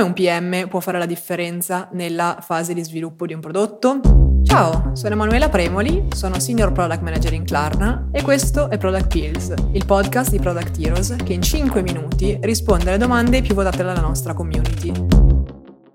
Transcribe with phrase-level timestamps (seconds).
[0.00, 4.00] Come un PM può fare la differenza nella fase di sviluppo di un prodotto?
[4.44, 9.52] Ciao, sono Emanuela Premoli, sono Senior Product Manager in Klarna e questo è Product Pills,
[9.72, 14.00] il podcast di Product Heroes che in 5 minuti risponde alle domande più votate dalla
[14.00, 14.90] nostra community.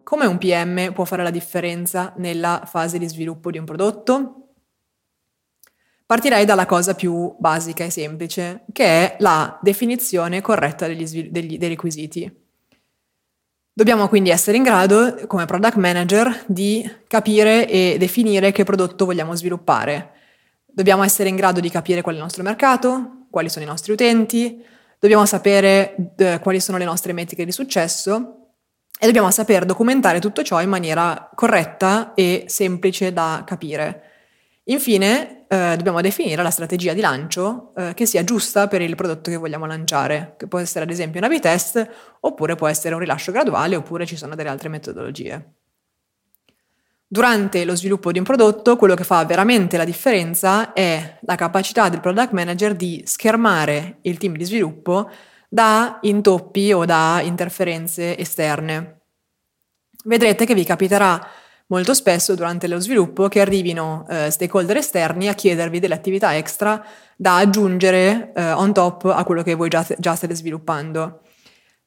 [0.04, 4.52] Come un PM può fare la differenza nella fase di sviluppo di un prodotto?
[6.06, 11.70] Partirei dalla cosa più basica e semplice, che è la definizione corretta degli, degli, dei
[11.70, 12.44] requisiti.
[13.78, 19.36] Dobbiamo quindi essere in grado, come product manager, di capire e definire che prodotto vogliamo
[19.36, 20.12] sviluppare.
[20.66, 23.92] Dobbiamo essere in grado di capire qual è il nostro mercato, quali sono i nostri
[23.92, 24.64] utenti,
[24.98, 28.52] dobbiamo sapere eh, quali sono le nostre metriche di successo
[28.98, 34.04] e dobbiamo saper documentare tutto ciò in maniera corretta e semplice da capire.
[34.68, 39.30] Infine, eh, dobbiamo definire la strategia di lancio eh, che sia giusta per il prodotto
[39.30, 41.88] che vogliamo lanciare, che può essere ad esempio un A-B test,
[42.22, 45.54] oppure può essere un rilascio graduale, oppure ci sono delle altre metodologie.
[47.08, 51.88] Durante lo sviluppo di un prodotto, quello che fa veramente la differenza è la capacità
[51.88, 55.12] del product manager di schermare il team di sviluppo
[55.48, 59.02] da intoppi o da interferenze esterne.
[60.06, 61.26] Vedrete che vi capiterà
[61.68, 66.84] molto spesso durante lo sviluppo che arrivino eh, stakeholder esterni a chiedervi delle attività extra
[67.16, 71.22] da aggiungere eh, on top a quello che voi già, già state sviluppando.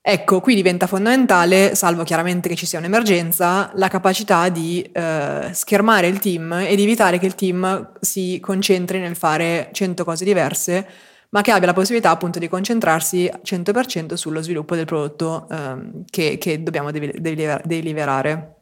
[0.00, 6.06] Ecco, qui diventa fondamentale, salvo chiaramente che ci sia un'emergenza, la capacità di eh, schermare
[6.06, 10.86] il team e di evitare che il team si concentri nel fare 100 cose diverse,
[11.30, 16.38] ma che abbia la possibilità appunto di concentrarsi 100% sullo sviluppo del prodotto ehm, che,
[16.38, 18.57] che, dobbiamo deliverare.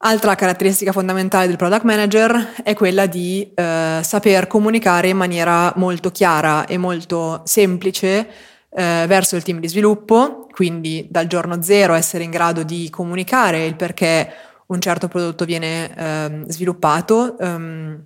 [0.00, 6.10] Altra caratteristica fondamentale del product manager è quella di eh, saper comunicare in maniera molto
[6.10, 8.28] chiara e molto semplice
[8.68, 13.64] eh, verso il team di sviluppo, quindi dal giorno zero essere in grado di comunicare
[13.64, 14.30] il perché
[14.66, 17.98] un certo prodotto viene eh, sviluppato um,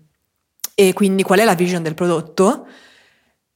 [0.76, 2.68] e quindi qual è la vision del prodotto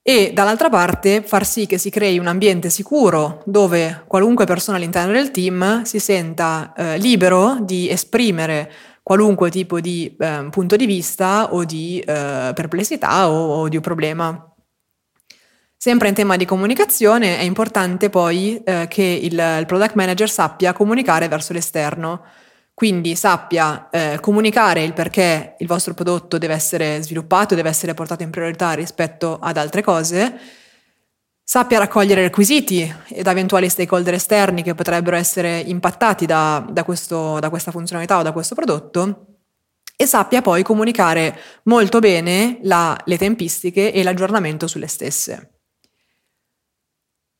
[0.06, 5.12] e dall'altra parte far sì che si crei un ambiente sicuro dove qualunque persona all'interno
[5.12, 8.70] del team si senta eh, libero di esprimere
[9.02, 13.82] qualunque tipo di eh, punto di vista o di eh, perplessità o, o, di un
[13.82, 14.54] problema.
[15.74, 20.74] Sempre in tema di comunicazione è importante poi eh, che il, il product manager sappia
[20.74, 22.24] comunicare verso l'esterno
[22.74, 28.24] quindi sappia eh, comunicare il perché il vostro prodotto deve essere sviluppato, deve essere portato
[28.24, 30.36] in priorità rispetto ad altre cose,
[31.40, 37.48] sappia raccogliere requisiti ed eventuali stakeholder esterni che potrebbero essere impattati da, da, questo, da
[37.48, 39.26] questa funzionalità o da questo prodotto
[39.96, 45.60] e sappia poi comunicare molto bene la, le tempistiche e l'aggiornamento sulle stesse.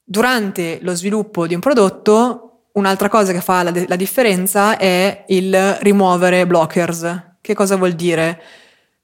[0.05, 5.77] Durante lo sviluppo di un prodotto Un'altra cosa che fa la, la differenza è il
[5.81, 7.37] rimuovere blockers.
[7.41, 8.43] Che cosa vuol dire?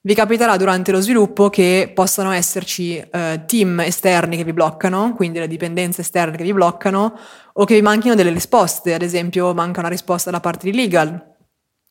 [0.01, 5.39] Vi capiterà durante lo sviluppo che possano esserci eh, team esterni che vi bloccano, quindi
[5.39, 7.17] le dipendenze esterne che vi bloccano,
[7.53, 11.37] o che vi manchino delle risposte, ad esempio manca una risposta da parte di legal,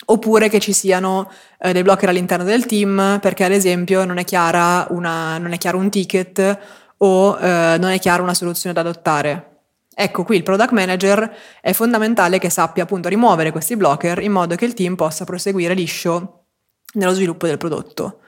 [0.07, 4.25] oppure che ci siano eh, dei blocker all'interno del team perché ad esempio non è,
[4.89, 6.59] una, non è chiaro un ticket
[6.97, 9.58] o eh, non è chiara una soluzione da adottare.
[10.01, 11.29] Ecco, qui il product manager
[11.59, 15.73] è fondamentale che sappia appunto rimuovere questi blocker in modo che il team possa proseguire
[15.73, 16.45] liscio
[16.93, 18.19] nello sviluppo del prodotto.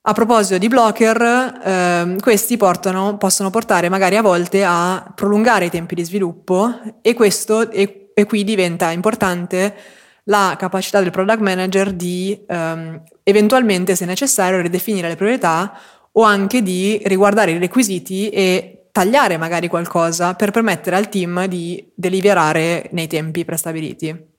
[0.00, 5.70] A proposito di blocker, eh, questi portano, possono portare magari a volte a prolungare i
[5.70, 9.72] tempi di sviluppo e questo e, e qui diventa importante
[10.24, 15.78] la capacità del product manager di ehm, eventualmente, se necessario, ridefinire le priorità
[16.10, 21.92] o anche di riguardare i requisiti e tagliare magari qualcosa per permettere al team di
[21.94, 24.34] deliberare nei tempi prestabiliti.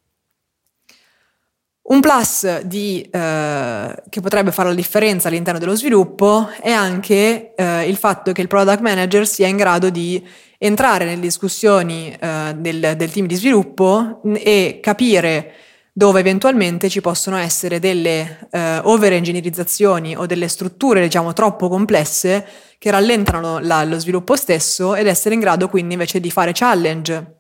[1.90, 7.88] Un plus di, eh, che potrebbe fare la differenza all'interno dello sviluppo è anche eh,
[7.88, 12.96] il fatto che il product manager sia in grado di entrare nelle discussioni eh, del,
[12.98, 15.54] del, team di sviluppo e capire
[15.98, 22.46] dove eventualmente ci possono essere delle eh, over-ingegnerizzazioni o delle strutture, diciamo, troppo complesse
[22.78, 27.40] che rallentano la, lo sviluppo stesso ed essere in grado quindi invece di fare challenge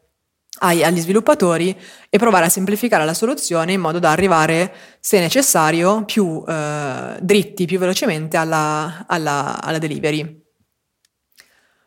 [0.62, 6.04] ai, agli sviluppatori e provare a semplificare la soluzione in modo da arrivare, se necessario,
[6.04, 10.46] più eh, dritti, più velocemente alla, alla, alla delivery.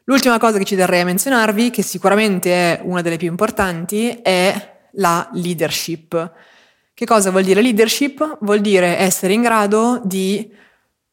[0.05, 4.89] L'ultima cosa che ci terrei a menzionarvi, che sicuramente è una delle più importanti, è
[4.93, 6.49] la leadership.
[7.01, 8.37] Che cosa vuol dire leadership?
[8.43, 10.53] Vuol dire essere in grado di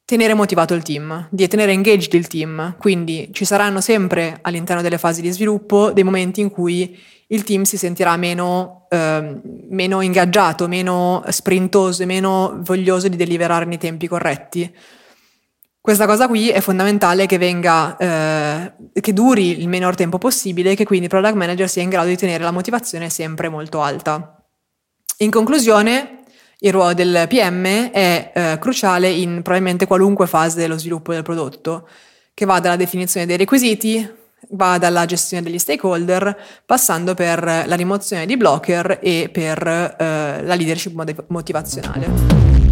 [0.03, 2.75] tenere motivato il team, di tenere engaged il team.
[2.77, 7.61] Quindi ci saranno sempre all'interno delle fasi di sviluppo dei momenti in cui il team
[7.61, 9.39] si sentirà meno, eh,
[9.69, 14.69] meno ingaggiato, meno sprintoso e meno voglioso di deliberare nei tempi corretti.
[15.79, 20.75] Questa cosa qui è fondamentale che venga, eh, che duri il minor tempo possibile e
[20.75, 24.36] che quindi il product manager sia in grado di tenere la motivazione sempre molto alta.
[25.19, 26.19] In conclusione,
[26.59, 31.87] il ruolo del PM è eh, cruciale in probabilmente qualunque fase dello sviluppo del prodotto,
[32.35, 34.07] che va dalla definizione dei requisiti,
[34.49, 40.53] va dalla gestione degli stakeholder, passando per la rimozione di blocker e per eh, la
[40.53, 42.66] leadership motivazionale.